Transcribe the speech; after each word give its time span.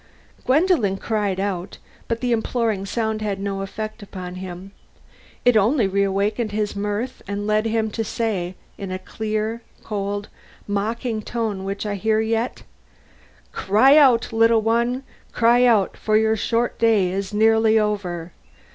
Gwendolen 0.47 0.97
cried 0.97 1.39
out, 1.39 1.77
but 2.07 2.21
the 2.21 2.31
imploring 2.31 2.87
sound 2.87 3.21
had 3.21 3.39
no 3.39 3.61
effect 3.61 4.01
upon 4.01 4.33
him; 4.33 4.71
it 5.45 5.55
only 5.55 5.85
reawakened 5.85 6.51
his 6.53 6.75
mirth 6.75 7.21
and 7.27 7.45
led 7.45 7.67
him 7.67 7.91
to 7.91 8.03
say, 8.03 8.55
in 8.79 8.89
a 8.91 8.97
clear, 8.97 9.61
cold, 9.83 10.27
mocking 10.67 11.21
tone 11.21 11.65
which 11.65 11.85
I 11.85 11.93
hear 11.93 12.19
yet, 12.19 12.63
'Cry 13.51 13.95
out, 13.95 14.33
little 14.33 14.63
one, 14.63 15.03
for 15.31 16.17
your 16.17 16.35
short 16.35 16.79
day 16.79 17.11
is 17.11 17.31
nearly 17.31 17.77
over. 17.77 18.31